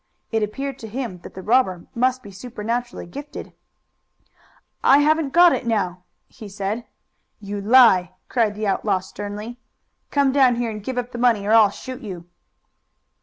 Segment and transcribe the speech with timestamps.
[0.31, 3.53] It appeared to him that the robber must be supernaturally gifted.
[4.83, 6.85] "I haven't got it now," he said.
[7.39, 9.59] "You lie!" cried the outlaw sternly.
[10.09, 12.27] "Come down here and give up the money or I'll shoot you."